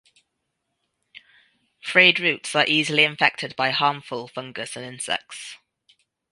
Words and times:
Frayed 1.83 2.19
roots 2.19 2.55
are 2.55 2.65
easily 2.67 3.03
infected 3.03 3.55
by 3.55 3.69
harmful 3.69 4.27
fungus 4.27 4.75
and 4.75 4.83
insects. 4.83 5.57